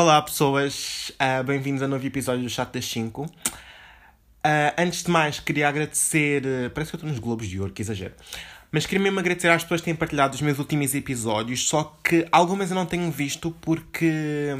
[0.00, 3.22] Olá pessoas, uh, bem-vindos a novo episódio do Chat das 5.
[3.22, 3.30] Uh,
[4.78, 6.44] antes de mais, queria agradecer.
[6.46, 8.14] Uh, parece que eu estou nos Globos de Ouro, que exagero.
[8.70, 12.24] Mas queria mesmo agradecer às pessoas que têm partilhado os meus últimos episódios, só que
[12.30, 14.56] algumas eu não tenho visto porque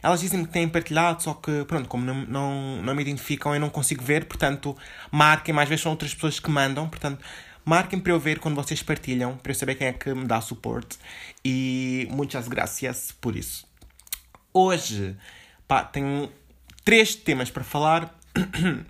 [0.00, 3.60] elas dizem que têm partilhado, só que, pronto, como não, não, não me identificam, eu
[3.60, 4.76] não consigo ver, portanto,
[5.10, 7.18] marquem, mais vezes são outras pessoas que mandam, portanto,
[7.64, 10.40] marquem para eu ver quando vocês partilham, para eu saber quem é que me dá
[10.40, 10.98] suporte.
[11.44, 13.67] E muitas graças por isso.
[14.52, 15.16] Hoje,
[15.66, 16.32] pá, tenho
[16.84, 18.18] três temas para falar.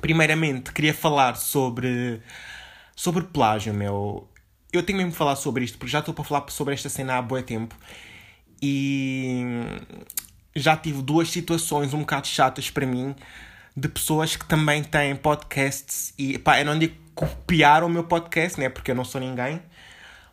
[0.00, 2.22] Primeiramente, queria falar sobre,
[2.96, 4.28] sobre plágio, meu.
[4.72, 7.18] Eu tenho mesmo que falar sobre isto, porque já estou para falar sobre esta cena
[7.18, 7.76] há bom tempo.
[8.62, 9.42] E
[10.54, 13.14] já tive duas situações um bocado chatas para mim
[13.76, 18.58] de pessoas que também têm podcasts e pá, eu não digo copiar o meu podcast,
[18.58, 18.68] né?
[18.68, 19.60] Porque eu não sou ninguém.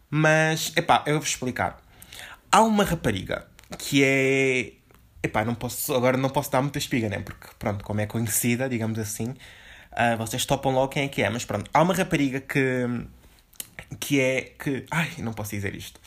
[0.09, 1.81] Mas, epá, eu vou explicar.
[2.49, 3.45] Há uma rapariga
[3.77, 4.73] que é.
[5.23, 7.19] Epá, não posso, agora não posso dar muita espiga, né?
[7.19, 11.29] Porque, pronto, como é conhecida, digamos assim, uh, vocês topam logo quem é que é.
[11.29, 12.85] Mas pronto, há uma rapariga que.
[13.99, 14.41] que é.
[14.57, 14.85] que.
[14.91, 15.99] Ai, não posso dizer isto.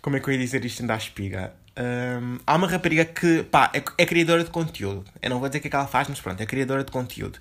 [0.00, 1.54] Como é que eu ia dizer isto sem dar espiga?
[1.78, 5.04] Um, há uma rapariga que, pá, é, é, criadora de conteúdo.
[5.22, 6.90] Eu não vou dizer o que é que ela faz, mas pronto, é criadora de
[6.90, 7.38] conteúdo.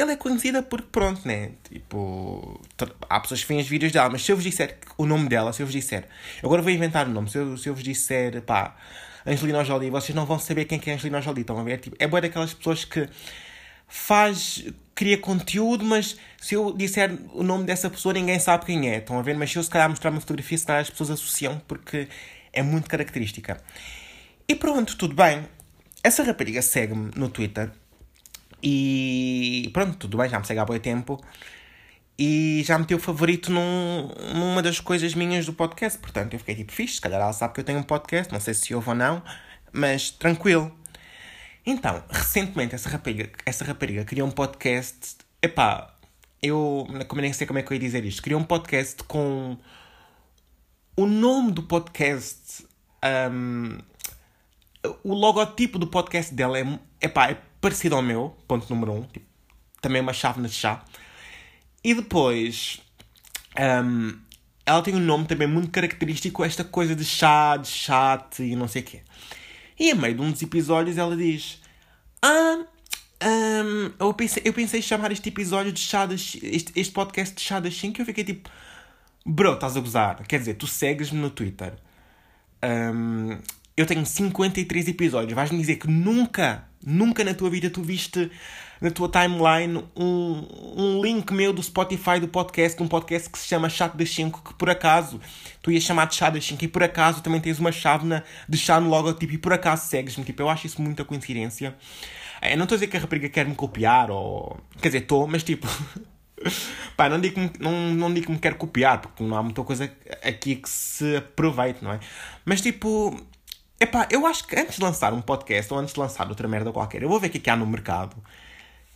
[0.00, 1.50] Ela é conhecida porque, pronto, né?
[1.68, 2.60] Tipo,
[3.08, 5.52] há pessoas que veem os vídeos dela, mas se eu vos disser o nome dela,
[5.52, 6.06] se eu vos disser,
[6.42, 8.76] agora vou inventar o nome, se eu, se eu vos disser, pá,
[9.26, 11.80] Angelina Jolie, vocês não vão saber quem é Angelina Jolie, estão a ver?
[11.80, 13.08] Tipo, é boa daquelas pessoas que
[13.88, 18.98] faz, cria conteúdo, mas se eu disser o nome dessa pessoa, ninguém sabe quem é,
[18.98, 19.36] estão a ver?
[19.36, 22.06] Mas se eu se calhar mostrar uma fotografia, se calhar as pessoas associam, porque
[22.52, 23.60] é muito característica.
[24.46, 25.44] E pronto, tudo bem.
[26.04, 27.72] Essa rapariga segue-me no Twitter
[28.62, 31.20] e pronto, tudo bem, já me segue há bom tempo.
[32.18, 35.96] E já meteu favorito num, numa das coisas minhas do podcast.
[36.00, 36.94] Portanto, eu fiquei tipo fixe.
[36.94, 38.32] Se calhar ela sabe que eu tenho um podcast.
[38.32, 39.22] Não sei se ouve ou não.
[39.72, 40.76] Mas tranquilo.
[41.64, 45.18] Então, recentemente, essa rapariga, essa rapariga criou um podcast.
[45.40, 45.94] Epá,
[46.42, 48.20] eu como nem sei como é que eu ia dizer isto.
[48.20, 49.56] Criou um podcast com.
[50.96, 52.66] O nome do podcast.
[53.30, 53.78] Um,
[55.02, 56.64] o logotipo do podcast dela é,
[57.00, 59.02] é parecido ao meu, ponto número um.
[59.02, 59.26] Tipo,
[59.80, 60.84] também uma chávena de chá.
[61.82, 62.80] E depois,
[63.84, 64.18] um,
[64.66, 68.68] ela tem um nome também muito característico, esta coisa de chá, de chat e não
[68.68, 69.02] sei o quê.
[69.78, 71.60] E a meio de um dos episódios ela diz:
[72.20, 72.64] Ah,
[73.24, 77.40] um, eu, pensei, eu pensei chamar este episódio de chá das, este, este podcast de
[77.40, 78.50] chá das 5 e eu fiquei tipo:
[79.24, 80.26] Bro, estás a gozar.
[80.26, 81.74] Quer dizer, tu segues-me no Twitter.
[82.62, 83.38] Um,
[83.80, 85.32] eu tenho 53 episódios.
[85.32, 88.30] Vais-me dizer que nunca, nunca na tua vida tu viste
[88.80, 90.46] na tua timeline um,
[90.76, 94.42] um link meu do Spotify do podcast, um podcast que se chama Chato das 5,
[94.42, 95.20] que por acaso
[95.62, 98.56] tu ias chamar de Chá das 5 e por acaso também tens uma chávena de
[98.56, 100.24] chá no logotipo e por acaso segues-me.
[100.24, 101.76] Tipo, eu acho isso muita coincidência.
[102.42, 104.58] Eu não estou a dizer que a rapariga quer me copiar ou.
[104.80, 105.66] Quer dizer, estou, mas tipo.
[106.96, 109.62] Pá, não digo, que, não, não digo que me quer copiar, porque não há muita
[109.64, 109.90] coisa
[110.22, 112.00] aqui que se aproveite, não é?
[112.44, 113.16] Mas tipo,
[113.80, 116.72] Epá, eu acho que antes de lançar um podcast ou antes de lançar outra merda
[116.72, 118.16] qualquer, eu vou ver o que é que há no mercado.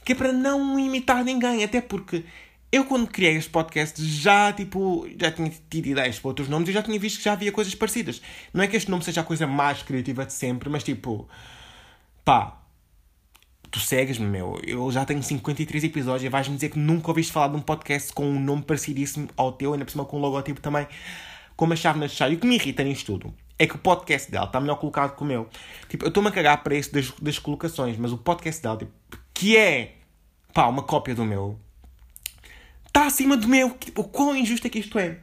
[0.04, 1.62] Que é para não imitar ninguém.
[1.62, 2.24] Até porque
[2.72, 6.72] eu, quando criei este podcast, já, tipo, já tinha tido ideias para outros nomes e
[6.72, 8.20] já tinha visto que já havia coisas parecidas.
[8.52, 11.28] Não é que este nome seja a coisa mais criativa de sempre, mas tipo,
[12.24, 12.60] pá,
[13.70, 14.60] tu segues-me, meu.
[14.66, 18.12] Eu já tenho 53 episódios e vais-me dizer que nunca ouviste falar de um podcast
[18.12, 20.88] com um nome parecidíssimo ao teu, ainda por cima com um logotipo também,
[21.56, 22.28] com uma chave na chá.
[22.28, 25.16] E o que me irrita nisto tudo é que o podcast dela está melhor colocado
[25.16, 25.48] que o meu.
[25.88, 28.92] Tipo, eu estou-me a cagar para isso das, das colocações, mas o podcast dela, tipo,
[29.34, 29.96] que é,
[30.52, 31.58] pá, uma cópia do meu,
[32.86, 33.70] está acima do meu.
[33.70, 35.18] Tipo, o quão injusto é que isto é.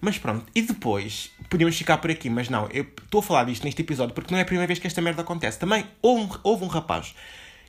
[0.00, 3.64] Mas pronto, e depois, podíamos ficar por aqui, mas não, eu estou a falar disto
[3.64, 5.58] neste episódio porque não é a primeira vez que esta merda acontece.
[5.58, 7.14] Também houve um, houve um rapaz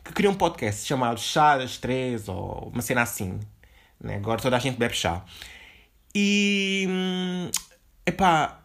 [0.03, 3.39] que criou um podcast chamado Chá das Três, ou uma cena assim.
[3.99, 4.15] Né?
[4.17, 5.23] Agora toda a gente bebe chá.
[6.13, 6.85] E.
[6.87, 7.51] Hum,
[8.05, 8.58] epá,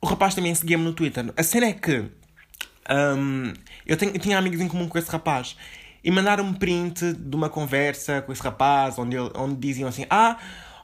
[0.00, 1.32] o rapaz também seguia-me no Twitter.
[1.36, 2.10] A cena é que
[2.90, 3.52] um,
[3.84, 5.56] eu, tenho, eu tinha amigos em comum com esse rapaz
[6.04, 10.38] e mandaram-me print de uma conversa com esse rapaz onde, ele, onde diziam assim: Ah,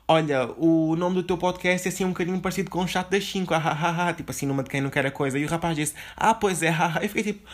[0.08, 3.24] olha, o nome do teu podcast é assim um bocadinho parecido com o chat das
[3.24, 5.38] 5, ah, ah, ah, tipo assim, numa de quem não quer a coisa.
[5.38, 7.48] E o rapaz disse: Ah, pois é, ah, Eu fiquei tipo.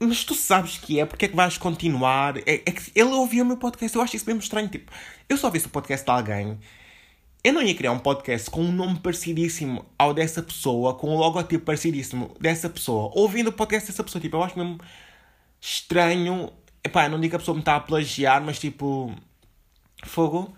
[0.00, 2.36] Mas tu sabes que é, porque é que vais continuar?
[2.38, 4.68] É, é que ele ouvia o meu podcast, eu acho isso mesmo estranho.
[4.68, 4.90] Tipo,
[5.28, 6.58] eu só vi o podcast de alguém
[7.44, 11.18] eu não ia criar um podcast com um nome parecidíssimo ao dessa pessoa, com um
[11.18, 14.22] logotipo parecidíssimo dessa pessoa, ouvindo o podcast dessa pessoa.
[14.22, 14.78] Tipo, eu acho mesmo
[15.60, 16.52] estranho.
[16.84, 19.14] Epá, não digo que a pessoa me está a plagiar, mas tipo.
[20.04, 20.54] Fogo.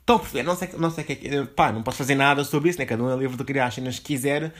[0.00, 0.42] Estão a perceber?
[0.42, 1.44] Não sei, não sei que é.
[1.44, 2.86] Pá, não posso fazer nada sobre isso, né?
[2.86, 4.52] Cada um é livre de criar as cenas que quiser.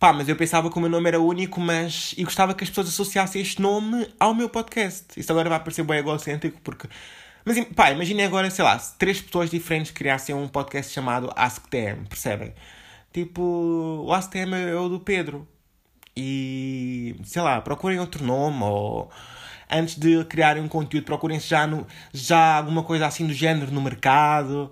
[0.00, 2.14] Pá, mas eu pensava que o meu nome era único, mas.
[2.16, 5.04] E gostava que as pessoas associassem este nome ao meu podcast.
[5.16, 6.88] Isso agora vai parecer bem egocêntrico, porque.
[7.48, 12.04] Mas, pá, imaginem agora, sei lá, se três pessoas diferentes criassem um podcast chamado AskTM,
[12.06, 12.52] percebem?
[13.10, 15.48] Tipo, o AskTM é o do Pedro.
[16.14, 17.16] E.
[17.24, 19.10] sei lá, procurem outro nome, ou.
[19.70, 23.80] Antes de criarem um conteúdo, procurem já, no, já alguma coisa assim do género no
[23.80, 24.70] mercado.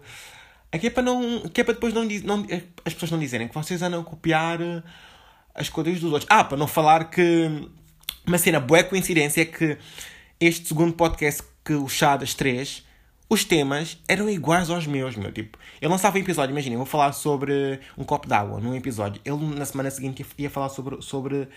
[0.70, 1.48] Aqui é para não.
[1.48, 2.46] Que é para depois não, não,
[2.84, 4.58] as pessoas não dizerem que vocês andam a copiar
[5.54, 6.28] as coisas dos outros.
[6.30, 7.70] Ah, para não falar que
[8.26, 9.78] uma cena boa coincidência é que
[10.40, 12.84] este segundo podcast que o Chá das três,
[13.28, 15.32] os temas eram iguais aos meus, meu.
[15.32, 19.20] Tipo, eu lançava um episódio, imaginem, vou falar sobre um copo d'água num episódio.
[19.24, 21.48] Ele na semana seguinte ia falar sobre, sobre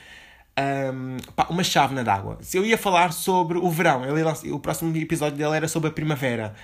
[0.58, 2.38] um, pá, uma chávena d'água.
[2.42, 5.94] Se eu ia falar sobre o verão, ele o próximo episódio dele era sobre a
[5.94, 6.56] primavera.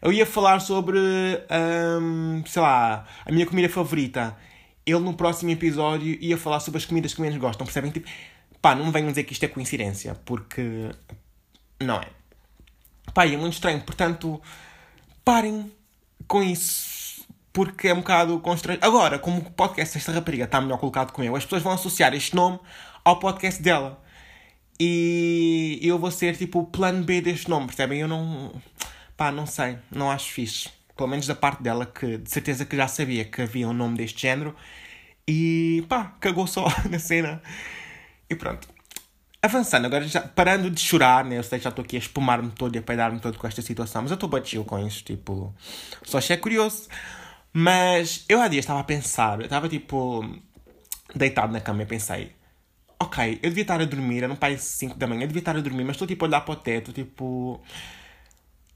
[0.00, 4.36] Eu ia falar sobre, um, sei lá, a minha comida favorita
[4.90, 7.90] ele no próximo episódio ia falar sobre as comidas que menos gostam, percebem?
[7.90, 8.08] Tipo,
[8.60, 10.90] pá, não me venham dizer que isto é coincidência, porque
[11.80, 12.08] não é.
[13.12, 14.40] Pá, é muito estranho, portanto,
[15.24, 15.72] parem
[16.26, 18.86] com isso, porque é um bocado constrangido.
[18.86, 21.72] Agora, como o podcast Esta Rapariga está melhor colocado que o meu, as pessoas vão
[21.72, 22.58] associar este nome
[23.04, 24.02] ao podcast dela.
[24.80, 28.00] E eu vou ser tipo o plano B deste nome, percebem?
[28.00, 28.52] Eu não.
[29.16, 32.76] pá, não sei, não acho fixe pelo menos da parte dela, que de certeza que
[32.76, 34.54] já sabia que havia um nome deste género,
[35.26, 37.40] e pá, cagou só na cena.
[38.28, 38.68] E pronto.
[39.40, 41.38] Avançando, agora já parando de chorar, né?
[41.38, 43.62] Eu sei que já estou aqui a espumar-me todo e a peidar-me todo com esta
[43.62, 45.54] situação, mas eu estou batido com isso, tipo,
[46.02, 46.88] só achei curioso.
[47.52, 50.24] Mas eu há dias estava a pensar, eu estava tipo
[51.14, 52.32] deitado na cama e pensei,
[52.98, 55.56] ok, eu devia estar a dormir, era um pai 5 da manhã, eu devia estar
[55.56, 57.62] a dormir, mas estou tipo a olhar para o teto, tipo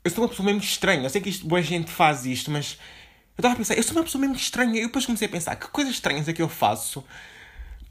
[0.05, 1.03] eu sou uma pessoa mesmo estranha.
[1.05, 2.79] Eu sei que isto, boa gente faz isto, mas
[3.37, 4.81] eu estava a pensar, eu sou uma pessoa mesmo estranha.
[4.81, 7.05] E depois comecei a pensar, que coisas estranhas é que eu faço?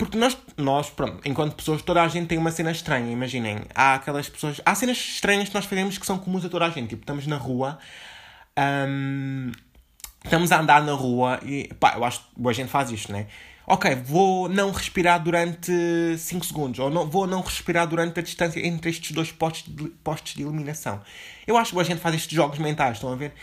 [0.02, 3.12] Porque nós, nós, pronto, enquanto pessoas, toda a gente tem uma cena estranha.
[3.12, 4.60] Imaginem, há aquelas pessoas.
[4.66, 6.90] Há cenas estranhas que nós fazemos que são comuns a toda a gente.
[6.90, 7.78] Tipo, estamos na rua.
[8.58, 9.52] Um,
[10.26, 11.70] estamos a andar na rua e.
[11.80, 13.28] pá, eu acho que boa gente faz isto, né?
[13.68, 15.72] ok, vou não respirar durante
[16.18, 19.88] 5 segundos, ou não, vou não respirar durante a distância entre estes dois postos de,
[20.04, 21.00] postos de eliminação.
[21.46, 23.34] Eu acho que a gente faz estes jogos mentais, estão a ver?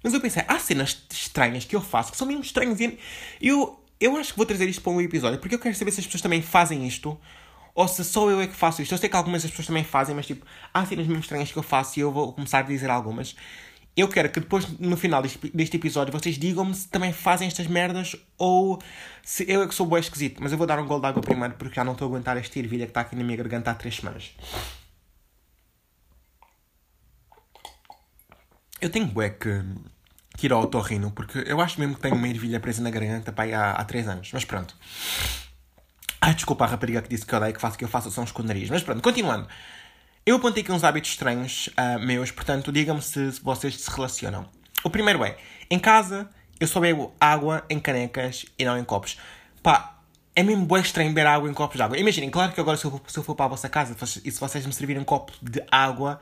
[0.00, 2.78] Mas eu pensei, há cenas estranhas que eu faço que são mesmo estranhas.
[2.78, 2.98] E
[3.42, 6.00] eu, eu acho que vou trazer isto para um episódio, porque eu quero saber se
[6.00, 7.18] as pessoas também fazem isto,
[7.74, 8.92] ou se só eu é que faço isto.
[8.92, 11.58] Eu sei que algumas das pessoas também fazem, mas tipo, há cenas mesmo estranhas que
[11.58, 13.34] eu faço e eu vou começar a dizer algumas.
[13.96, 17.66] Eu quero que depois, no final deste, deste episódio, vocês digam-me se também fazem estas
[17.68, 18.80] merdas ou
[19.22, 20.42] se eu é que sou bem esquisito.
[20.42, 22.36] Mas eu vou dar um gol de água primeiro porque já não estou a aguentar
[22.36, 24.32] esta ervilha que está aqui na minha garganta há três semanas.
[28.80, 29.62] Eu tenho bué que,
[30.36, 30.68] que ir ao
[31.14, 34.08] porque eu acho mesmo que tenho uma ervilha presa na garganta pá, há, há três
[34.08, 34.30] anos.
[34.32, 34.76] Mas pronto.
[36.20, 38.24] Ai, desculpa a rapariga que disse que eu odeio que faço que eu faço são
[38.24, 38.70] esconderias.
[38.70, 39.46] Mas pronto, continuando.
[40.26, 44.48] Eu apontei aqui uns hábitos estranhos uh, meus, portanto, digam-me se, vocês se relacionam.
[44.82, 45.36] O primeiro é,
[45.70, 46.28] em casa,
[46.58, 49.18] eu só bebo água em canecas e não em copos.
[49.62, 49.98] Pá,
[50.34, 51.98] é mesmo bem estranho beber água em copos de água.
[51.98, 54.40] Imaginem, claro que agora se eu, se eu for para a vossa casa e se
[54.40, 56.18] vocês me servirem um copo de água,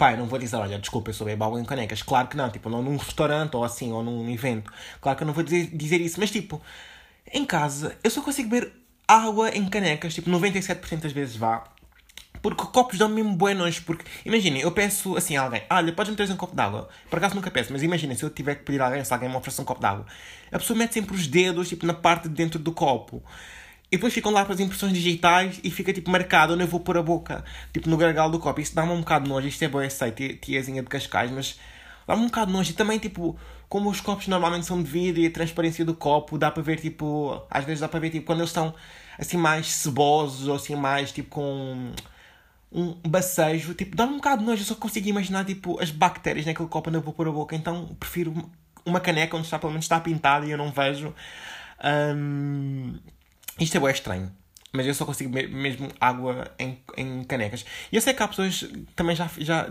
[0.00, 2.02] eu não vou dizer, olha, desculpa, eu bebo água em canecas.
[2.02, 4.72] Claro que não, tipo, não num restaurante ou assim, ou num evento.
[5.00, 6.60] Claro que eu não vou dizer, dizer isso, mas tipo,
[7.32, 8.72] em casa, eu só consigo beber
[9.06, 11.64] água em canecas, tipo, 97% das vezes vá.
[12.42, 13.80] Porque copos dão mesmo buenos.
[13.80, 16.90] Porque, imaginem, eu peço assim a alguém: olha, podes-me trazer um copo d'água.
[17.08, 19.30] Por acaso nunca peço, mas imaginem, se eu tiver que pedir a alguém, se alguém
[19.30, 20.04] me oferece um copo d'água,
[20.52, 23.22] a pessoa mete sempre os dedos tipo, na parte de dentro do copo.
[23.94, 26.80] E depois ficam lá para as impressões digitais e fica tipo marcado onde eu vou
[26.80, 28.60] pôr a boca, tipo no gargalo do copo.
[28.60, 29.46] Isso dá-me um bocado de nojo.
[29.46, 31.60] Isto é bom, eu sei, tiazinha de Cascais, mas
[32.04, 32.72] dá-me um bocado de nojo.
[32.72, 36.36] E também, tipo, como os copos normalmente são de vidro e a transparência do copo,
[36.36, 38.74] dá para ver, tipo, às vezes dá para ver, tipo, quando eles estão
[39.16, 41.92] assim mais cebosos ou assim mais, tipo, com
[42.72, 46.46] um bacejo, tipo, dá-me um bocado de nojo, eu só consigo imaginar, tipo, as bactérias
[46.46, 48.34] naquele copo onde eu vou pôr a boca, então prefiro
[48.84, 51.14] uma caneca onde está, pelo menos está pintada e eu não vejo.
[51.84, 52.98] Um,
[53.58, 54.32] isto é bem estranho.
[54.72, 57.64] Mas eu só consigo mesmo água em, em canecas.
[57.92, 59.68] E eu sei que há pessoas que também já, já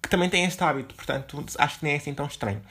[0.00, 2.62] que também têm este hábito, portanto acho que nem é assim tão estranho.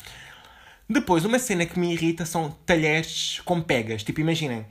[0.89, 4.03] Depois, uma cena que me irrita são talheres com pegas.
[4.03, 4.65] Tipo, imaginem,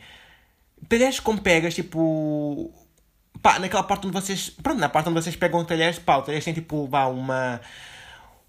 [0.88, 2.72] talheres com pegas, tipo,
[3.42, 4.50] pá, naquela parte onde vocês.
[4.50, 7.60] Pronto, na parte onde vocês pegam talheres, pá, o talheres tem tipo, vá, uma.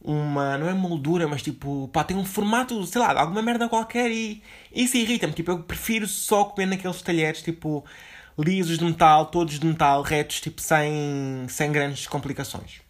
[0.03, 0.57] Uma.
[0.57, 4.43] Não é moldura, mas tipo, pá, tem um formato, sei lá, alguma merda qualquer e.
[4.74, 5.33] Isso irrita-me.
[5.33, 7.86] Tipo, eu prefiro só comer naqueles talheres, tipo,
[8.38, 12.81] lisos de metal, todos de metal, retos, tipo, sem, sem grandes complicações.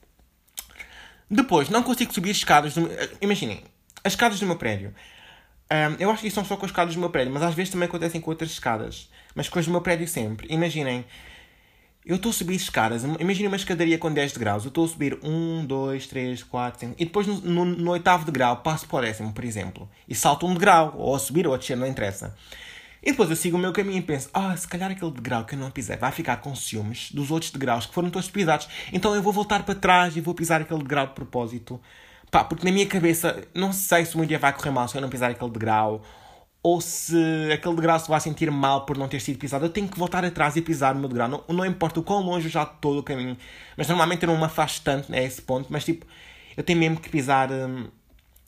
[1.30, 2.74] Depois, não consigo subir as escadas.
[2.74, 2.90] Do...
[3.22, 3.64] Imaginem,
[4.04, 4.94] as escadas do meu prédio.
[5.72, 7.56] Um, eu acho que isso não só com as escadas do meu prédio, mas às
[7.56, 9.10] vezes também acontecem com outras escadas.
[9.34, 10.48] Mas com as do meu prédio sempre.
[10.50, 11.06] Imaginem,
[12.06, 13.04] eu estou a subir escadas.
[13.04, 14.64] Imaginem uma escadaria com 10 graus.
[14.66, 16.96] Eu estou a subir 1, 2, 3, 4, 5.
[16.98, 19.90] E depois no, no, no oitavo degrau passo para o décimo, por exemplo.
[20.08, 20.94] E salto um degrau.
[20.98, 22.36] Ou a subir ou a descer, não interessa.
[23.02, 25.56] E depois eu sigo o meu caminho e penso, ah, se calhar aquele degrau que
[25.56, 28.68] eu não pisei vai ficar com ciúmes dos outros degraus que foram todos pisados.
[28.94, 31.82] Então eu vou voltar para trás e vou pisar aquele degrau de propósito.
[32.32, 35.02] Pá, porque na minha cabeça, não sei se um dia vai correr mal se eu
[35.02, 36.02] não pisar aquele degrau.
[36.64, 37.16] Ou se
[37.54, 39.66] aquele degrau se vai sentir mal por não ter sido pisado.
[39.66, 41.28] Eu tenho que voltar atrás e pisar o meu degrau.
[41.28, 43.38] Não, não importa o quão longe eu já estou do caminho.
[43.78, 45.68] Mas normalmente eu não me afasto tanto a né, esse ponto.
[45.70, 46.06] Mas tipo,
[46.56, 47.52] eu tenho mesmo que pisar...
[47.52, 47.88] Hum,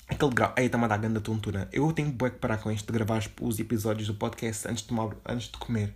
[0.08, 0.54] Aquele grau.
[0.56, 1.68] Aí está-me a dar grande tontura.
[1.74, 5.16] Eu tenho que parar com isto de gravar os episódios do podcast antes de, tomar,
[5.26, 5.94] antes de comer.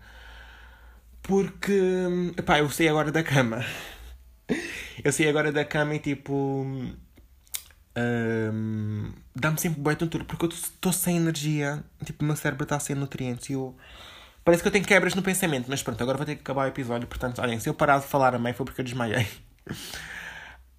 [1.22, 1.80] Porque.
[2.38, 3.64] Epá, eu saí agora da cama.
[5.04, 6.66] eu saí agora da cama e tipo.
[7.98, 11.84] Um, Dá-me sempre boa tontura porque eu estou sem energia.
[12.04, 13.76] Tipo, o meu cérebro está sem nutrientes e eu.
[14.44, 16.70] Parece que eu tenho quebras no pensamento, mas pronto, agora vou ter que acabar o
[16.70, 17.08] episódio.
[17.08, 19.28] Portanto, olhem, se eu parar de falar a mãe foi porque eu desmaiei.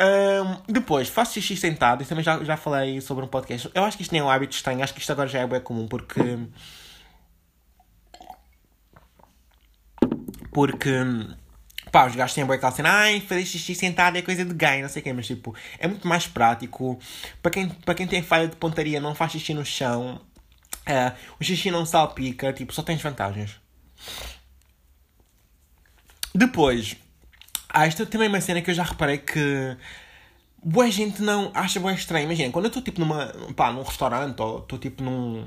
[0.01, 2.03] Um, depois, faço xixi sentado.
[2.03, 3.71] e também já, já falei sobre um podcast.
[3.75, 4.83] Eu acho que isto nem é um hábito estranho.
[4.83, 6.39] Acho que isto agora já é bem comum porque...
[10.53, 10.91] Porque...
[11.91, 12.91] Pá, os gajos têm boa aquela cena.
[12.91, 15.13] Ai, fazer xixi sentado é coisa de gay, não sei o quê.
[15.13, 16.99] Mas, tipo, é muito mais prático.
[17.43, 20.21] Para quem, para quem tem falha de pontaria, não faz xixi no chão.
[20.87, 22.53] Uh, o xixi não salpica.
[22.53, 23.61] Tipo, só tens vantagens.
[26.35, 26.97] Depois...
[27.73, 29.77] Ah, isto também uma cena que eu já reparei que
[30.63, 32.25] boa gente não acha bem estranho.
[32.25, 35.47] Imagina, quando eu estou tipo numa, pá, num restaurante ou estou tipo num,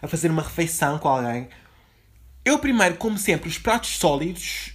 [0.00, 1.48] a fazer uma refeição com alguém,
[2.44, 4.73] eu primeiro como sempre os pratos sólidos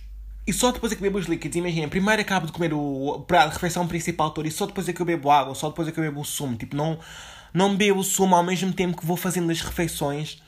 [0.50, 1.56] e só depois é que bebo os líquidos.
[1.56, 5.00] Imagina, primeiro acabo de comer o a refeição principal toda e só depois é que
[5.00, 6.58] eu bebo água, só depois é que eu bebo o sumo.
[6.58, 6.98] Tipo, não,
[7.54, 10.42] não bebo o sumo ao mesmo tempo que vou fazendo as refeições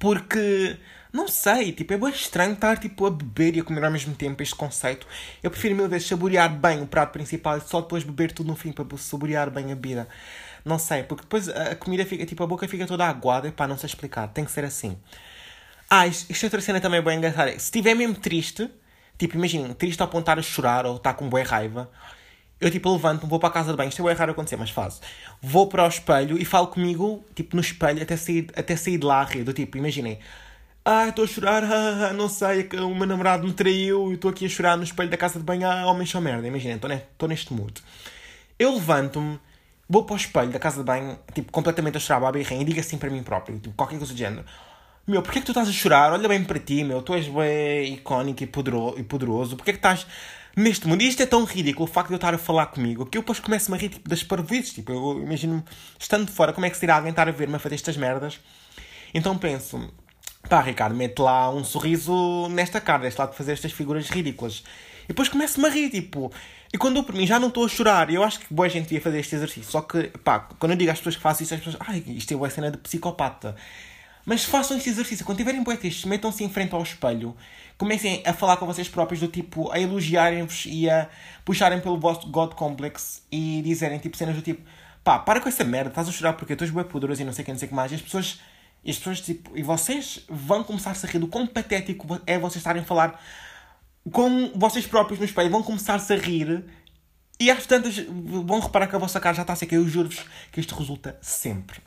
[0.00, 0.76] porque
[1.12, 4.14] não sei, tipo, é bem estranho estar tipo, a beber e a comer ao mesmo
[4.16, 5.06] tempo este conceito.
[5.42, 8.56] Eu prefiro mil vezes saborear bem o prato principal e só depois beber tudo no
[8.56, 10.08] fim para saborear bem a bebida.
[10.64, 13.68] Não sei, porque depois a comida fica, tipo, a boca fica toda aguada e pá,
[13.68, 14.98] não sei explicar, tem que ser assim.
[15.88, 17.50] Ah, isto é outra cena também bem engraçada.
[17.52, 18.70] Se estiver mesmo triste,
[19.20, 21.90] tipo, imagina, triste ao apontar a chorar ou está com boa raiva,
[22.58, 25.00] eu tipo levanto-me, vou para a casa de banho, isto é raro acontecer, mas faço.
[25.42, 29.04] Vou para o espelho e falo comigo, tipo, no espelho, até sair, até sair de
[29.06, 29.44] lá a rir.
[29.44, 30.18] Do tipo, imaginem,
[30.84, 34.14] ah, estou a chorar, ah, ah, não sei, é o meu namorado me traiu e
[34.14, 36.74] estou aqui a chorar no espelho da casa de banho, ah, homem só merda, imagina,
[36.74, 37.82] estou neste mood.
[38.58, 39.38] Eu levanto-me,
[39.88, 42.80] vou para o espelho da casa de banho, tipo, completamente a chorar, babirrinha, e digo
[42.80, 44.44] assim para mim próprio, tipo, qualquer coisa do género.
[45.10, 46.12] Meu, porquê é que tu estás a chorar?
[46.12, 49.56] Olha bem para ti, meu, tu és bem icónico e poderoso, e poderoso.
[49.56, 50.06] porquê é que estás
[50.56, 51.02] neste mundo?
[51.02, 53.22] E isto é tão ridículo, o facto de eu estar a falar comigo, que eu
[53.22, 55.64] depois começo-me a rir tipo, das parvoices, tipo, eu imagino
[55.98, 58.38] estando fora, como é que seria alguém estar a ver-me a fazer estas merdas?
[59.12, 59.92] Então penso,
[60.48, 64.62] Pá, Ricardo, mete lá um sorriso nesta cara, deste lado de fazer estas figuras ridículas.
[65.04, 66.32] E depois começo-me a rir, tipo.
[66.72, 68.94] E quando eu por mim já não estou a chorar, eu acho que boa gente
[68.94, 69.72] ia fazer este exercício.
[69.72, 72.32] Só que, pá, quando eu digo às pessoas que faço isso, as pessoas, ai, isto
[72.32, 73.56] é boa cena de psicopata.
[74.24, 75.24] Mas façam este exercício.
[75.24, 77.36] Quando tiverem tristes, metam-se em frente ao espelho,
[77.78, 81.08] comecem a falar com vocês próprios, do tipo, a elogiarem-vos e a
[81.44, 84.62] puxarem pelo vosso God Complex e dizerem, tipo, cenas do tipo,
[85.02, 87.32] pá, para com essa merda, estás a chorar porque tu és bem poderoso e não
[87.32, 87.92] sei o que, não sei o que mais.
[87.92, 88.40] E as pessoas
[88.84, 92.38] e as pessoas, tipo, e vocês vão começar -se a rir do quão patético é
[92.38, 93.20] vocês estarem a falar
[94.10, 95.50] com vocês próprios no espelho.
[95.50, 96.64] Vão começar-se a rir
[97.38, 99.74] e às tantas vão reparar que a vossa cara já está a seca.
[99.74, 101.80] Eu juro-vos que isto resulta sempre.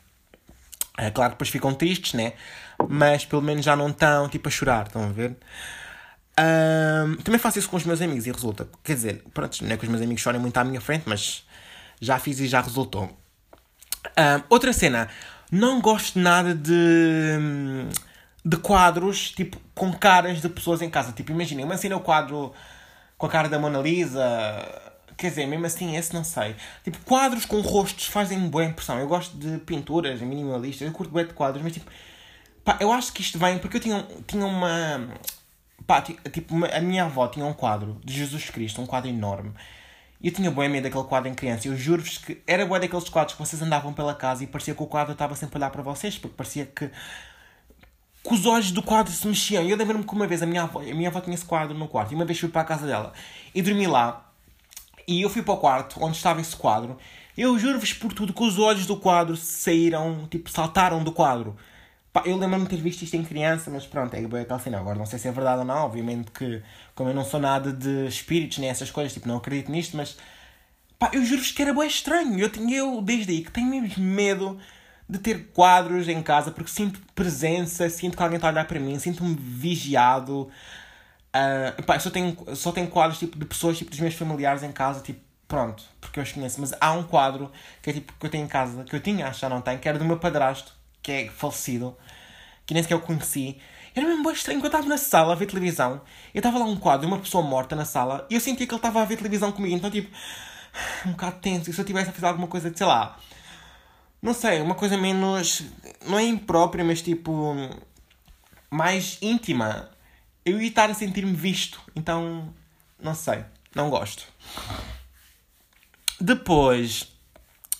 [0.96, 2.34] É claro que depois ficam tristes, né?
[2.88, 4.86] Mas pelo menos já não estão, tipo, a chorar.
[4.86, 5.36] Estão a ver?
[6.38, 8.68] Um, também faço isso com os meus amigos e resulta.
[8.82, 11.44] Quer dizer, pronto, não é que os meus amigos chorem muito à minha frente, mas
[12.00, 13.04] já fiz e já resultou.
[14.16, 15.08] Um, outra cena.
[15.50, 17.38] Não gosto nada de,
[18.44, 21.12] de quadros tipo com caras de pessoas em casa.
[21.12, 22.52] Tipo, imaginem, uma cena o quadro
[23.16, 24.22] com a cara da Mona Lisa.
[25.16, 26.56] Quer dizer, mesmo assim, esse não sei.
[26.82, 28.98] Tipo, quadros com rostos fazem-me boa impressão.
[28.98, 31.90] Eu gosto de pinturas minimalistas, eu curto bem de quadros, mas tipo,
[32.64, 35.08] pá, eu acho que isto vem porque eu tinha, tinha uma.
[35.86, 39.52] Pá, tipo, uma, a minha avó tinha um quadro de Jesus Cristo, um quadro enorme.
[40.24, 41.68] E eu tinha bem medo daquele quadro em criança.
[41.68, 44.82] Eu juro-vos que era bem daqueles quadros que vocês andavam pela casa e parecia que
[44.82, 48.82] o quadro estava sempre a olhar para vocês, porque parecia que, que os olhos do
[48.82, 49.62] quadro se mexiam.
[49.64, 51.86] Eu lembro-me que uma vez a minha avó, a minha avó tinha esse quadro no
[51.86, 53.12] quarto, e uma vez fui para a casa dela
[53.54, 54.32] e dormi lá.
[55.06, 56.96] E eu fui para o quarto onde estava esse quadro.
[57.36, 61.56] Eu juro-vos por tudo que os olhos do quadro saíram, tipo, saltaram do quadro.
[62.12, 64.78] Pá, eu lembro-me de ter visto isto em criança, mas pronto, é bem aquela cena.
[64.78, 66.62] Agora não sei se é verdade ou não, obviamente que,
[66.94, 70.16] como eu não sou nada de espíritos nem essas coisas, tipo, não acredito nisto, mas
[70.98, 72.38] pá, eu juro-vos que era bem estranho.
[72.38, 74.58] Eu, tinha, eu desde aí que tenho mesmo medo
[75.08, 78.80] de ter quadros em casa porque sinto presença, sinto que alguém está a olhar para
[78.80, 80.48] mim, sinto-me vigiado.
[81.34, 84.70] Uh, epá, só, tenho, só tenho quadros tipo, de pessoas, tipo, dos meus familiares em
[84.70, 86.60] casa, tipo, pronto, porque eu os conheço.
[86.60, 87.50] Mas há um quadro
[87.82, 89.60] que é tipo que eu tenho em casa, que eu tinha, acho que já não
[89.60, 90.72] tenho, que era do meu padrasto,
[91.02, 91.96] que é falecido,
[92.64, 93.58] que nem sequer eu conheci.
[93.96, 96.00] Era mesmo bem estranho, eu estava na sala a ver televisão,
[96.32, 98.72] eu estava lá um quadro de uma pessoa morta na sala, e eu sentia que
[98.72, 100.10] ele estava a ver televisão comigo, então tipo,
[101.06, 103.18] um bocado tenso, e se eu tivesse a fazer alguma coisa, sei lá,
[104.22, 105.64] não sei, uma coisa menos,
[106.06, 107.54] não é imprópria, mas tipo,
[108.70, 109.90] mais íntima,
[110.44, 111.80] eu ia estar a sentir-me visto.
[111.96, 112.52] Então,
[113.00, 114.26] não sei, não gosto.
[116.20, 117.02] Depois,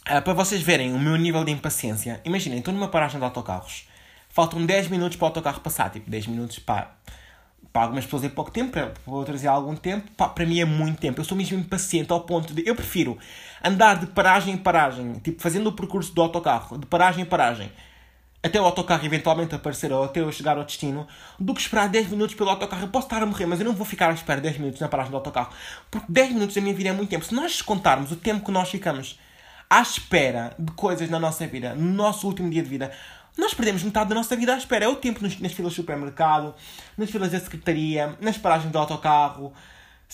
[0.08, 3.88] uh, para vocês verem o meu nível de impaciência, imaginem, estou numa paragem de autocarros.
[4.28, 5.90] Faltam 10 minutos para o autocarro passar.
[5.90, 6.96] Tipo, 10 minutos para,
[7.72, 10.10] para algumas pessoas é pouco tempo, para, para outras é algum tempo.
[10.16, 11.20] Pá, para mim é muito tempo.
[11.20, 12.66] Eu sou mesmo impaciente ao ponto de.
[12.66, 13.16] Eu prefiro
[13.62, 17.70] andar de paragem em paragem, tipo, fazendo o percurso do autocarro, de paragem em paragem
[18.44, 21.08] até o autocarro eventualmente aparecer ou até eu chegar ao destino,
[21.40, 22.82] do que esperar 10 minutos pelo autocarro.
[22.82, 24.88] Eu posso estar a morrer, mas eu não vou ficar à espera 10 minutos na
[24.88, 25.48] paragem do autocarro.
[25.90, 27.24] Porque 10 minutos da minha vida é muito tempo.
[27.24, 29.18] Se nós contarmos o tempo que nós ficamos
[29.70, 32.92] à espera de coisas na nossa vida, no nosso último dia de vida,
[33.38, 34.84] nós perdemos metade da nossa vida à espera.
[34.84, 36.54] É o tempo nas, nas filas do supermercado,
[36.98, 39.54] nas filas da secretaria, nas paragens do autocarro,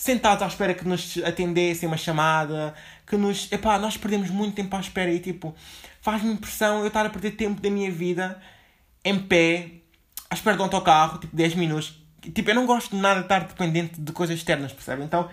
[0.01, 2.73] sentados à espera que nos atendessem uma chamada,
[3.05, 3.51] que nos.
[3.51, 5.53] Epá, nós perdemos muito tempo à espera e tipo
[6.01, 8.41] faz-me impressão eu estar a perder tempo da minha vida
[9.05, 9.69] em pé,
[10.27, 12.03] à espera de um autocarro, tipo 10 minutos.
[12.33, 15.03] Tipo, eu não gosto de nada de estar dependente de coisas externas, percebe?
[15.03, 15.29] Então,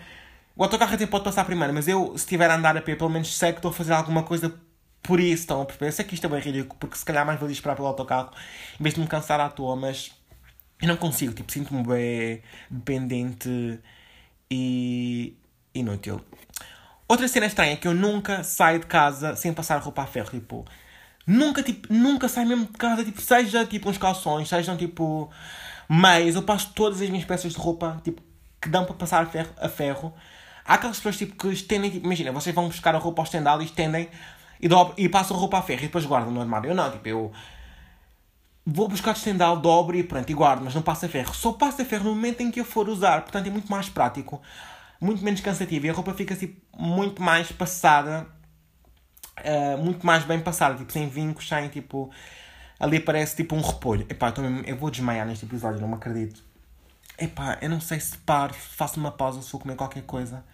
[0.55, 3.09] o autocarro até pode passar primeiro, mas eu, se estiver a andar a pé, pelo
[3.09, 4.55] menos sei que estou a fazer alguma coisa
[5.03, 5.87] por isso, estão a perceber?
[5.89, 8.33] Eu sei que isto é bem ridículo, porque se calhar mais valia esperar pelo autocarro,
[8.79, 10.11] em vez de me cansar à toa, mas
[10.83, 13.81] eu não consigo, tipo, sinto-me bem dependente
[14.51, 15.37] e
[15.75, 16.21] inútil.
[17.09, 20.31] Outra cena estranha é que eu nunca saio de casa sem passar roupa a ferro,
[20.31, 20.65] tipo.
[21.27, 25.31] Nunca, tipo, nunca saio mesmo de casa, tipo, seja tipo uns calções, sejam tipo
[25.89, 28.23] meias, eu passo todas as minhas peças de roupa, tipo,
[28.61, 29.51] que dão para passar a ferro.
[29.59, 30.15] A ferro.
[30.65, 33.61] Há aquelas pessoas tipo, que estendem, tipo, imagina, vocês vão buscar a roupa ao estendal
[33.63, 34.09] e estendem
[34.61, 36.71] e, dobro, e passam a roupa a ferro e depois guardam no armário.
[36.71, 37.33] Eu não, tipo, eu
[38.71, 41.35] vou buscar estendal, dobro e pronto, e guardo, mas não passo a ferro.
[41.35, 43.89] Só passo a ferro no momento em que eu for usar, portanto é muito mais
[43.89, 44.41] prático
[45.01, 48.27] muito menos cansativa e a roupa fica assim, muito mais passada,
[49.39, 52.11] uh, muito mais bem passada, tipo, sem vincos, sem tipo.
[52.81, 54.07] Ali parece tipo um repolho.
[54.09, 56.43] Epá, eu, mesmo, eu vou desmaiar neste episódio, não me acredito.
[57.19, 60.45] Epá, eu não sei se paro, faço uma pausa se vou comer qualquer coisa.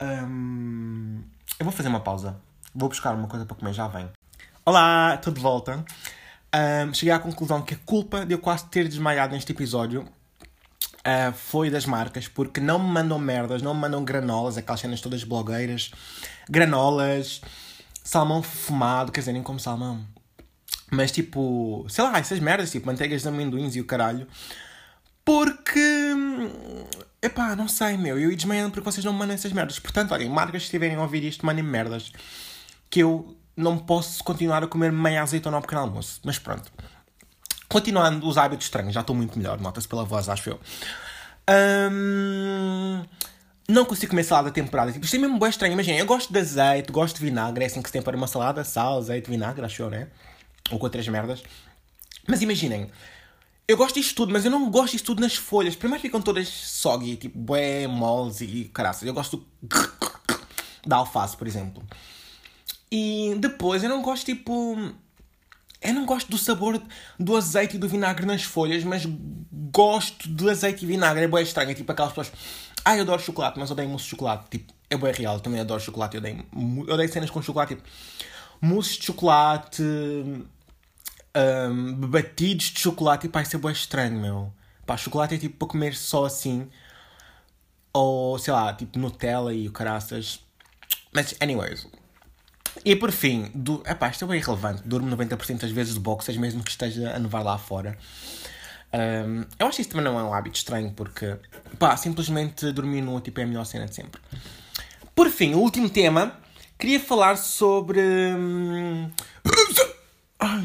[0.00, 1.20] Um,
[1.58, 2.40] eu vou fazer uma pausa.
[2.72, 4.08] Vou buscar uma coisa para comer, já vem.
[4.68, 5.82] Olá, estou de volta.
[6.54, 11.32] Um, cheguei à conclusão que a culpa de eu quase ter desmaiado neste episódio uh,
[11.32, 15.24] foi das marcas, porque não me mandam merdas, não me mandam granolas, aquelas cenas todas
[15.24, 15.90] blogueiras,
[16.50, 17.40] granolas,
[18.04, 20.04] salmão fumado, quer dizer, nem como salmão.
[20.90, 24.28] Mas tipo, sei lá, essas merdas, tipo manteigas de amendoins e o caralho.
[25.24, 26.14] Porque.
[27.22, 28.18] Epá, não sei, meu.
[28.18, 29.78] Eu ia desmaiando porque vocês não me mandam essas merdas.
[29.78, 32.12] Portanto, olhem, marcas que estiverem a ouvir isto, mandem merdas.
[32.90, 36.20] Que eu não posso continuar a comer meia azeitona ao pequeno almoço.
[36.24, 36.72] Mas pronto.
[37.68, 40.60] Continuando os hábitos estranhos, já estou muito melhor, nota-se pela voz, acho eu.
[41.90, 43.04] Um,
[43.68, 44.92] não consigo comer salada temperada.
[44.92, 45.72] Tipo, isto é mesmo bem estranho.
[45.72, 47.64] Imagina, eu gosto de azeite, gosto de vinagre.
[47.64, 50.08] É assim que se tempera uma salada, sal, azeite, vinagre, acho eu, né?
[50.70, 51.42] Ou com outras merdas.
[52.26, 52.90] Mas imaginem,
[53.66, 55.74] eu gosto disto tudo, mas eu não gosto disto tudo nas folhas.
[55.74, 59.02] Primeiro ficam todas soggy, tipo, bué, moles e caraças.
[59.02, 59.44] Eu gosto
[60.86, 61.82] da alface, por exemplo.
[62.90, 64.76] E depois eu não gosto, tipo
[65.80, 66.82] eu não gosto do sabor
[67.18, 69.06] do azeite e do vinagre nas folhas, mas
[69.72, 71.24] gosto do azeite e vinagre.
[71.24, 71.70] É bem estranho.
[71.70, 72.32] É tipo aquelas pessoas.
[72.84, 74.46] Ah, eu adoro chocolate, mas odeio mousse de chocolate.
[74.50, 75.34] Tipo, é bem real.
[75.34, 76.16] Eu também adoro chocolate.
[76.16, 76.44] Eu odeio,
[76.86, 77.76] eu odeio cenas com chocolate.
[77.76, 77.88] Tipo,
[78.60, 79.82] mousse de chocolate.
[81.36, 83.26] Um, batidos de chocolate.
[83.26, 84.52] E pá, isso é bem estranho, meu.
[84.84, 86.68] Pá, chocolate é tipo para comer só assim.
[87.92, 90.40] Ou sei lá, tipo Nutella e o caraças.
[91.12, 91.86] Mas, anyways.
[92.84, 93.82] E por fim, do...
[93.86, 94.82] Epá, isto é bem irrelevante.
[94.84, 97.98] Durmo 90% das vezes de boxers, mesmo que esteja a nevar lá fora.
[98.92, 101.36] Um, eu acho que isso também não é um hábito estranho, porque,
[101.78, 104.20] pá, simplesmente dormir no tipo é a melhor cena de sempre.
[105.14, 106.38] Por fim, o último tema,
[106.78, 108.00] queria falar sobre.
[108.00, 109.10] Hum,
[110.38, 110.64] ai,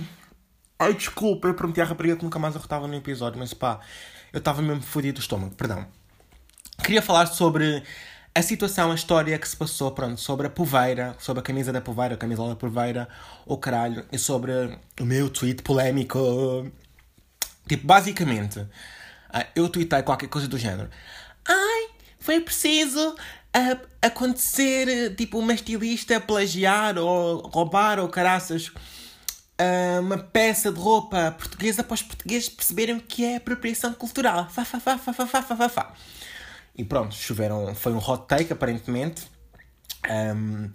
[0.79, 3.79] ai, desculpa, eu prometi à rapariga que nunca mais arrotava no episódio, mas pá,
[4.31, 5.85] eu estava mesmo fodido do estômago, perdão.
[6.83, 7.83] Queria falar sobre
[8.35, 11.81] a situação, a história que se passou, pronto, sobre a poveira, sobre a camisa da
[11.81, 13.07] poveira, a camisola da poveira,
[13.45, 14.51] o caralho, e sobre
[14.99, 16.71] o meu tweet polémico.
[17.67, 18.65] Tipo, basicamente,
[19.29, 20.89] ah, eu tweetei qualquer coisa do género.
[21.47, 23.15] Ai, foi preciso
[23.53, 28.71] a acontecer, tipo, uma estilista plagiar ou roubar ou caraças
[30.01, 34.49] uma peça de roupa portuguesa para os portugueses perceberem que é apropriação cultural.
[34.49, 35.93] Fá, fá, fá, fá, fá, fá, fá, fá.
[36.75, 39.27] E pronto, choveram, foi um hot take aparentemente.
[40.09, 40.71] Um,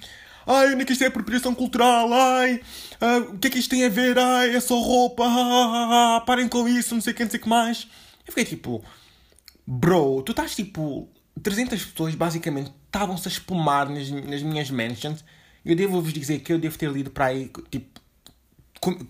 [0.46, 2.12] ai, é que isto é apropriação cultural?
[2.12, 2.60] Ai,
[3.00, 4.18] uh, o que é que isto tem a ver?
[4.18, 7.30] Ai, é só roupa, ah, ah, ah, parem com isso, não sei o que, não
[7.30, 7.88] sei o que mais.
[8.26, 8.84] Eu fiquei tipo,
[9.66, 11.08] bro, tu estás tipo,
[11.42, 15.24] 300 pessoas basicamente estavam-se a espumar nas, nas minhas mentions.
[15.64, 18.00] Eu devo-vos dizer que eu devo ter lido para aí, tipo,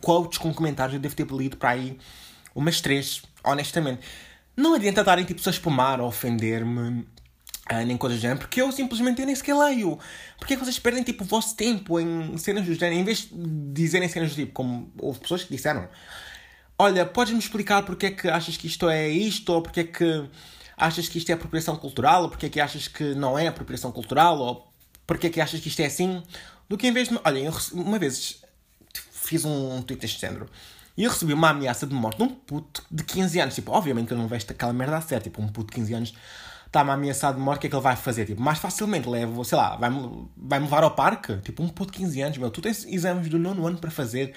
[0.01, 1.99] quotes com comentários, eu devo ter lido para aí
[2.55, 4.01] umas três, honestamente.
[4.59, 7.07] Não adianta estarem tipo a espumar ou ofender-me,
[7.71, 9.97] uh, nem coisas do género, porque eu simplesmente nem sequer leio.
[10.37, 13.29] Porque é que vocês perdem tipo o vosso tempo em cenas do género, em vez
[13.31, 15.89] de dizerem cenas do tipo, como houve pessoas que disseram:
[16.77, 20.29] Olha, podes-me explicar porque é que achas que isto é isto, ou porque é que
[20.77, 23.93] achas que isto é apropriação cultural, ou porque é que achas que não é apropriação
[23.93, 24.73] cultural, ou
[25.07, 26.21] porque é que achas que isto é assim,
[26.69, 27.21] do que em vez de.
[27.25, 28.43] Olhem, uma vez
[29.13, 30.51] fiz um tweet deste género.
[30.99, 33.55] E eu recebi uma ameaça de morte de um puto de 15 anos.
[33.55, 35.23] Tipo, obviamente que eu não vejo aquela merda a sério.
[35.23, 36.15] Tipo, um puto de 15 anos
[36.67, 38.27] está-me ameaçado de morte, o que é que ele vai fazer?
[38.27, 41.37] Tipo, mais facilmente levo, sei lá, vai-me vai levar ao parque.
[41.37, 42.51] Tipo, um puto de 15 anos, meu.
[42.51, 44.35] Tu tens exames do nono ano para fazer.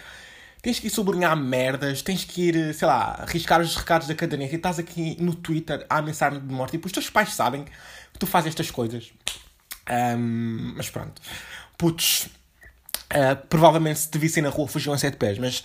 [0.62, 4.54] Tens que ir sublinhar merdas, tens que ir, sei lá, arriscar os recados da caderneta
[4.54, 6.74] e estás aqui no Twitter a ameaçar-me de morte.
[6.74, 9.12] Tipo, os teus pais sabem que tu fazes estas coisas.
[9.90, 11.20] Um, mas pronto.
[11.76, 12.30] Putos,
[13.12, 15.64] Uh, provavelmente se te vissem na rua fugiam a sete pés, mas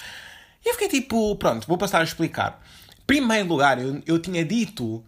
[0.66, 2.62] eu fiquei tipo, pronto, vou passar a explicar.
[3.06, 5.04] Primeiro lugar, eu, eu tinha dito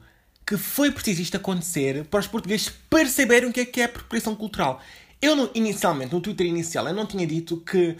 [0.46, 4.34] que foi preciso isto acontecer para os portugueses perceberem o que é que é apropriação
[4.34, 4.80] cultural.
[5.20, 7.96] Eu, não, inicialmente, no Twitter inicial, eu não tinha dito que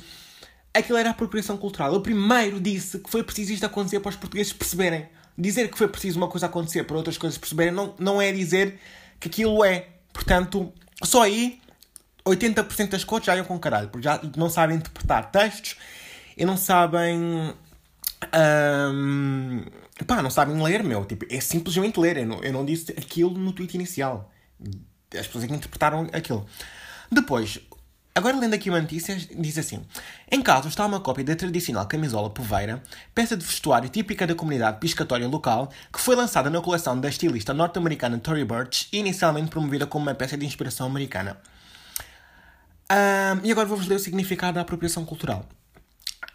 [0.72, 1.92] aquilo era apropriação cultural.
[1.92, 5.08] Eu primeiro disse que foi preciso isto acontecer para os portugueses perceberem.
[5.36, 8.78] Dizer que foi preciso uma coisa acontecer para outras coisas perceberem não, não é dizer
[9.18, 9.88] que aquilo é.
[10.12, 11.60] Portanto, só aí
[12.24, 15.76] 80% das coaches já iam com caralho, porque já não sabem interpretar textos
[16.38, 17.52] e não sabem.
[18.32, 19.64] Um,
[20.06, 21.04] pá, não sabem ler, meu.
[21.04, 22.18] Tipo, é simplesmente ler.
[22.18, 24.32] Eu não, eu não disse aquilo no tweet inicial.
[25.12, 26.46] As pessoas é que interpretaram aquilo.
[27.10, 27.58] Depois,
[28.14, 29.84] agora lendo aqui uma notícia, diz assim:
[30.30, 34.78] Em casa está uma cópia da tradicional camisola poveira, peça de vestuário típica da comunidade
[34.78, 39.86] piscatória local, que foi lançada na coleção da estilista norte-americana Tory Burch e inicialmente promovida
[39.86, 41.36] como uma peça de inspiração americana.
[42.90, 45.44] Um, e agora vou-vos ler o significado da apropriação cultural.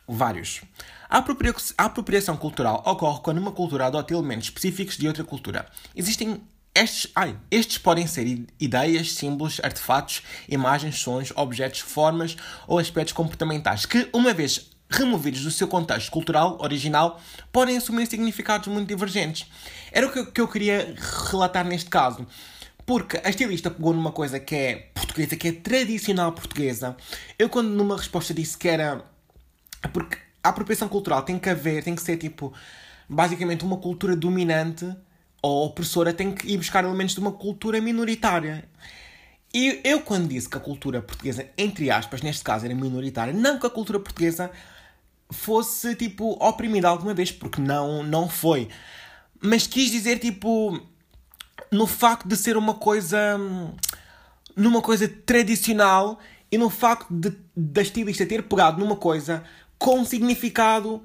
[0.08, 0.62] Vários.
[1.10, 5.66] A, apropria a apropriação cultural ocorre quando uma cultura adota elementos específicos de outra cultura.
[5.96, 6.42] Existem
[6.76, 8.26] estes, ai, estes podem ser
[8.60, 12.36] ideias, símbolos, artefatos, imagens, sons, objetos, formas
[12.68, 17.20] ou aspectos comportamentais que, uma vez removidos do seu contexto cultural original,
[17.52, 19.48] podem assumir significados muito divergentes.
[19.92, 20.96] Era o que eu queria
[21.30, 22.26] relatar neste caso.
[22.86, 26.98] Porque a estilista pegou numa coisa que é portuguesa, que é tradicional portuguesa.
[27.40, 29.13] Eu, quando numa resposta disse que era.
[29.92, 32.54] Porque a apropriação cultural tem que haver, tem que ser tipo.
[33.08, 34.90] Basicamente, uma cultura dominante
[35.42, 38.68] ou opressora tem que ir buscar elementos de uma cultura minoritária.
[39.54, 43.60] E eu, quando disse que a cultura portuguesa, entre aspas, neste caso era minoritária, não
[43.60, 44.50] que a cultura portuguesa
[45.30, 48.70] fosse tipo oprimida alguma vez, porque não, não foi.
[49.42, 50.80] Mas quis dizer tipo
[51.72, 53.40] no facto de ser uma coisa.
[54.56, 56.20] numa coisa tradicional
[56.52, 59.44] e no facto de, da estilista ter pegado numa coisa
[59.84, 61.04] com significado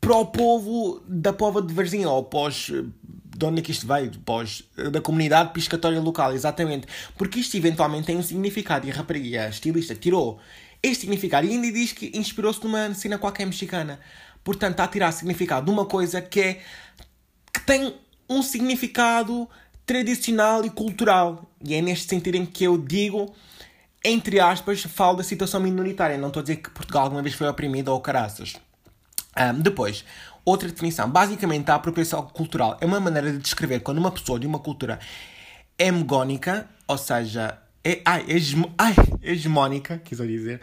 [0.00, 2.66] para o povo da pova de Varzim, ou pós.
[2.66, 4.10] de onde é que isto veio?
[4.24, 6.88] Pós, da comunidade piscatória local, exatamente.
[7.16, 10.40] Porque isto eventualmente tem um significado e a rapariga, a estilista, tirou
[10.82, 14.00] este significado e ainda diz que inspirou-se numa cena qualquer mexicana.
[14.42, 16.60] Portanto, está a tirar significado de uma coisa que é.
[17.54, 17.94] que tem
[18.28, 19.48] um significado
[19.86, 21.48] tradicional e cultural.
[21.64, 23.32] E é neste sentido em que eu digo,
[24.04, 26.16] entre aspas, falo da situação minoritária.
[26.16, 28.54] Não estou a dizer que Portugal alguma vez foi oprimido ou caraças.
[29.38, 30.04] Um, depois,
[30.44, 31.08] outra definição.
[31.08, 34.98] Basicamente, a apropriação cultural é uma maneira de descrever quando uma pessoa de uma cultura
[35.78, 38.24] hemogónica, ou seja, é, ai,
[38.78, 40.60] ai, hegemónica, quis dizer,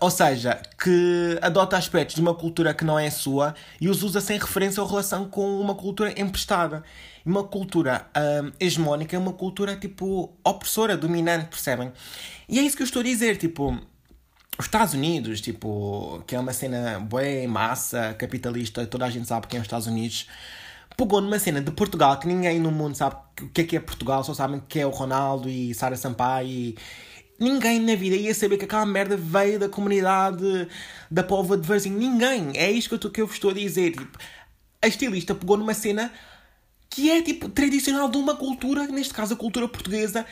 [0.00, 4.20] ou seja, que adota aspectos de uma cultura que não é sua e os usa
[4.20, 6.82] sem referência ou relação com uma cultura emprestada.
[7.24, 11.92] Uma cultura hum, hegemónica é uma cultura, tipo, opressora, dominante, percebem?
[12.48, 13.78] E é isso que eu estou a dizer, tipo...
[14.58, 19.46] Os Estados Unidos, tipo, que é uma cena bem massa, capitalista, toda a gente sabe
[19.46, 20.26] quem é os Estados Unidos,
[20.98, 23.80] pegou numa cena de Portugal que ninguém no mundo sabe o que é que é
[23.80, 26.76] Portugal, só sabem que é o Ronaldo e Sara Sampaio e,
[27.40, 30.68] Ninguém na vida ia saber que aquela merda veio da comunidade
[31.10, 31.90] da pova de Varzim.
[31.90, 32.52] Ninguém.
[32.54, 33.92] É isto que eu, tô, que eu vos estou a dizer.
[33.92, 34.18] Tipo,
[34.82, 36.12] a estilista pegou numa cena
[36.90, 40.26] que é tipo tradicional de uma cultura, neste caso a cultura portuguesa,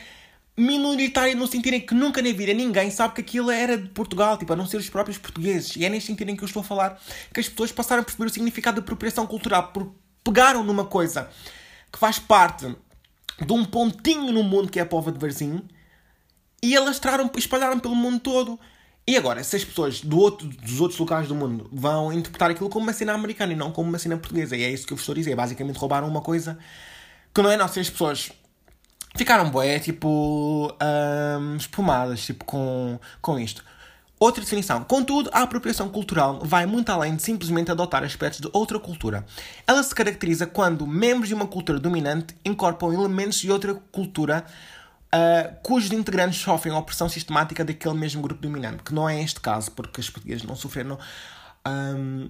[0.57, 4.37] minoritária no sentido em que nunca na vida ninguém sabe que aquilo era de Portugal,
[4.37, 5.77] tipo, a não ser os próprios portugueses.
[5.77, 7.01] E é neste sentido em que eu estou a falar
[7.33, 9.89] que as pessoas passaram a perceber o significado da apropriação cultural, porque
[10.21, 11.29] pegaram numa coisa
[11.91, 12.75] que faz parte
[13.43, 15.63] de um pontinho no mundo que é a pova de Varzim
[16.61, 18.59] e alastraram, espalharam pelo mundo todo.
[19.09, 22.69] E agora, se as pessoas do outro, dos outros locais do mundo vão interpretar aquilo
[22.69, 24.97] como uma cena americana e não como uma cena portuguesa, e é isso que eu
[24.97, 26.59] vos estou a dizer, basicamente roubaram uma coisa
[27.33, 28.31] que não é nossa, as pessoas
[29.15, 30.71] ficaram boé, tipo,
[31.39, 33.63] um, espumadas, tipo, com, com isto.
[34.19, 34.83] Outra definição.
[34.83, 39.25] Contudo, a apropriação cultural vai muito além de simplesmente adotar aspectos de outra cultura.
[39.65, 44.45] Ela se caracteriza quando membros de uma cultura dominante incorporam elementos de outra cultura
[45.13, 48.83] uh, cujos integrantes sofrem a opressão sistemática daquele mesmo grupo dominante.
[48.83, 50.97] Que não é este caso, porque os portugueses não sofreram.
[51.67, 52.29] Um,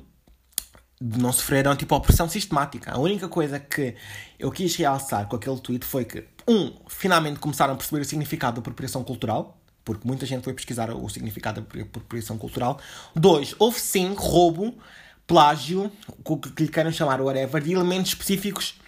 [1.02, 2.92] não sofreram tipo opressão sistemática.
[2.92, 3.96] A única coisa que
[4.38, 8.56] eu quis realçar com aquele tweet foi que, um, finalmente começaram a perceber o significado
[8.56, 12.80] da apropriação cultural porque muita gente foi pesquisar o significado da apropriação cultural.
[13.16, 14.78] Dois, houve sim roubo,
[15.26, 15.92] plágio,
[16.24, 18.80] o que lhe queiram chamar, whatever, de elementos específicos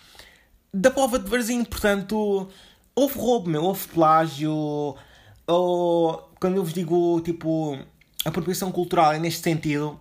[0.71, 1.63] da pova de Varzim.
[1.63, 2.47] Portanto,
[2.95, 4.95] houve roubo, meu, houve plágio.
[5.47, 7.77] Ou, quando eu vos digo, tipo,
[8.25, 9.99] apropriação cultural é neste sentido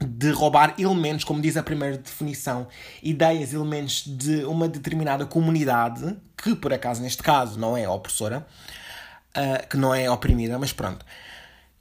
[0.00, 2.66] de roubar elementos, como diz a primeira definição,
[3.02, 8.46] ideias, elementos de uma determinada comunidade, que por acaso neste caso não é opressora,
[9.36, 11.04] uh, que não é oprimida, mas pronto.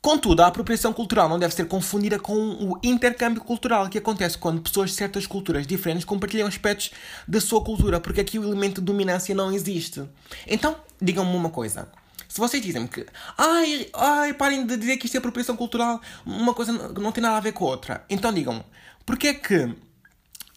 [0.02, 4.62] Contudo, a apropriação cultural não deve ser confundida com o intercâmbio cultural que acontece quando
[4.62, 6.92] pessoas de certas culturas diferentes compartilham aspectos
[7.28, 10.02] da sua cultura, porque aqui o elemento de dominância não existe.
[10.48, 11.90] Então, digam-me uma coisa.
[12.30, 13.06] Se vocês dizem que,
[13.38, 17.36] ai, ai, parem de dizer que isto é apropriação cultural, uma coisa não tem nada
[17.36, 18.06] a ver com a outra.
[18.10, 18.64] Então digam-me,
[19.06, 19.76] porquê é que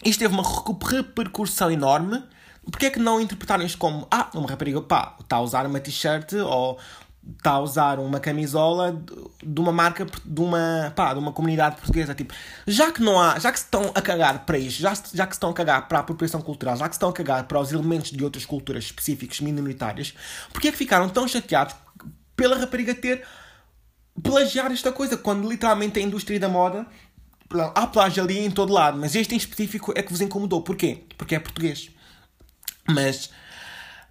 [0.04, 0.44] isto teve uma
[0.88, 2.22] repercussão enorme
[2.70, 5.80] Porquê é que não interpretaram isto como ah, uma rapariga, pá, está a usar uma
[5.80, 6.78] t-shirt ou
[7.36, 9.00] está a usar uma camisola
[9.42, 12.34] de uma marca de uma, pá, de uma comunidade portuguesa, tipo,
[12.66, 15.34] já que não há, já que se estão a cagar para isto, já, já que
[15.34, 17.60] se estão a cagar para a apropriação cultural, já que se estão a cagar para
[17.60, 20.14] os elementos de outras culturas específicas minoritárias,
[20.52, 21.74] porquê é que ficaram tão chateados
[22.34, 23.24] pela rapariga ter
[24.20, 26.86] plagiado esta coisa, quando literalmente a indústria da moda
[27.74, 30.62] há plágio ali em todo lado, mas este em específico é que vos incomodou.
[30.62, 31.04] Porquê?
[31.16, 31.90] Porque é português.
[32.88, 33.30] Mas,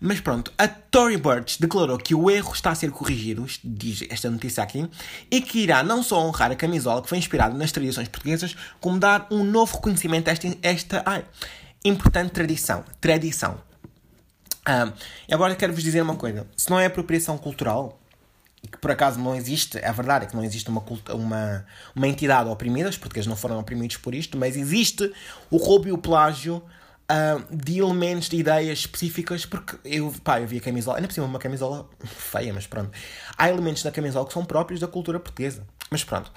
[0.03, 4.31] mas pronto, a Tory Burch declarou que o erro está a ser corrigido, diz esta
[4.31, 4.89] notícia aqui,
[5.29, 8.97] e que irá não só honrar a camisola que foi inspirada nas tradições portuguesas, como
[8.97, 11.23] dar um novo reconhecimento a esta, esta ai,
[11.85, 12.83] importante tradição.
[12.99, 13.61] Tradição.
[14.65, 14.91] Ah,
[15.29, 18.01] e agora quero-vos dizer uma coisa: se não é apropriação cultural,
[18.63, 20.83] e que por acaso não existe, a verdade é que não existe uma,
[21.13, 25.13] uma, uma entidade oprimida, os portugueses não foram oprimidos por isto, mas existe
[25.51, 26.63] o roubo e o plágio
[27.11, 31.13] uh, de elementos, de ideias específicas, porque eu, pá, eu vi a camisola, ainda por
[31.13, 32.91] cima uma camisola feia, mas pronto.
[33.37, 36.31] Há elementos na camisola que são próprios da cultura portuguesa, mas pronto.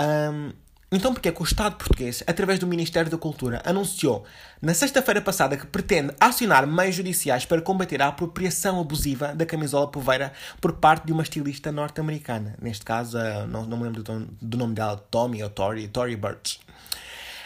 [0.00, 0.52] Um,
[0.90, 4.24] então, porque é que o Estado português, através do Ministério da Cultura, anunciou
[4.60, 9.86] na sexta-feira passada que pretende acionar meios judiciais para combater a apropriação abusiva da camisola
[9.86, 12.56] poveira por parte de uma estilista norte-americana?
[12.60, 16.16] Neste caso, uh, não, não me lembro do, do nome dela, Tommy ou Tori, Tori
[16.16, 16.58] Burch.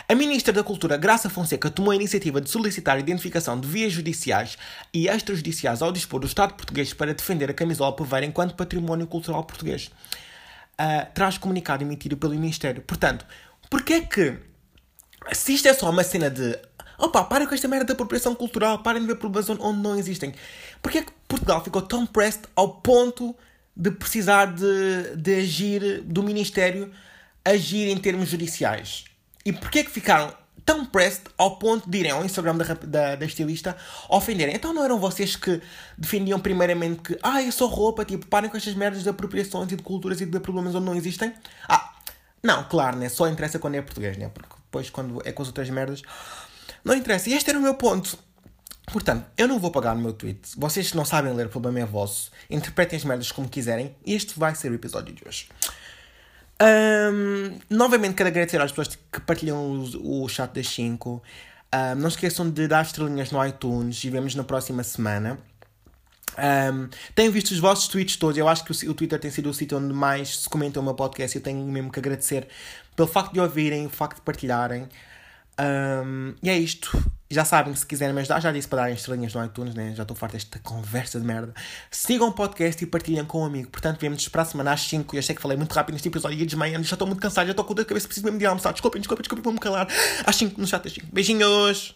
[0.08, 3.92] A Ministra da Cultura, Graça Fonseca, tomou a iniciativa de solicitar a identificação de vias
[3.92, 4.58] judiciais
[4.92, 9.44] e extrajudiciais ao dispor do Estado português para defender a camisola poveira enquanto património cultural
[9.44, 9.90] português.
[10.72, 12.82] Uh, traz comunicado emitido pelo Ministério.
[12.82, 13.24] Portanto,
[13.70, 14.36] porquê é que,
[15.32, 16.58] se isto é só uma cena de
[16.98, 20.34] opa, para com esta merda da apropriação cultural, parem de ver problemas onde não existem,
[20.80, 23.34] porquê é que Portugal ficou tão pressed ao ponto
[23.76, 26.92] de precisar de, de agir, do Ministério
[27.44, 29.11] agir em termos judiciais?
[29.44, 30.32] E porquê é que ficaram
[30.64, 33.76] tão pressed ao ponto de irem ao Instagram da, da, da estilista
[34.08, 34.54] ofenderem?
[34.54, 35.60] Então não eram vocês que
[35.98, 39.76] defendiam primeiramente que ah, é só roupa, tipo, parem com estas merdas de apropriações e
[39.76, 41.32] de culturas e de problemas onde não existem?
[41.68, 41.92] Ah,
[42.42, 43.08] não, claro, né?
[43.08, 44.28] Só interessa quando é português, né?
[44.28, 46.02] Porque depois quando é com as outras merdas
[46.84, 47.30] não interessa.
[47.30, 48.18] E este era o meu ponto.
[48.92, 50.40] Portanto, eu não vou pagar no meu tweet.
[50.56, 52.30] Vocês não sabem ler, o problema é vosso.
[52.50, 53.94] Interpretem as merdas como quiserem.
[54.04, 55.48] Este vai ser o episódio de hoje.
[56.62, 61.22] Um, novamente quero agradecer às pessoas que partilham o, o chat das 5.
[61.74, 65.38] Um, não esqueçam de dar estrelinhas no iTunes e vemos na próxima semana.
[66.38, 68.38] Um, tenho visto os vossos tweets todos.
[68.38, 70.82] Eu acho que o, o Twitter tem sido o sítio onde mais se comenta o
[70.82, 71.36] meu podcast.
[71.36, 72.46] Eu tenho mesmo que agradecer
[72.94, 74.88] pelo facto de ouvirem, o facto de partilharem.
[75.60, 76.90] Um, e é isto.
[77.30, 79.94] Já sabem, se quiserem me ajudar, já disse para darem estrelinhas no iTunes, né?
[79.94, 81.54] Já estou farto desta conversa de merda.
[81.90, 83.70] Sigam o podcast e partilhem com um amigo.
[83.70, 85.16] Portanto, vemos para a semana às 5.
[85.16, 86.84] Eu sei que falei muito rápido neste episódio e desmaiando.
[86.84, 88.72] Já estou muito cansado, já estou com dor de cabeça, preciso mesmo de almoçar.
[88.72, 89.88] Desculpem, desculpem, desculpem, vou-me calar.
[90.26, 91.06] Às 5 no chat às 5.
[91.10, 91.94] Beijinhos!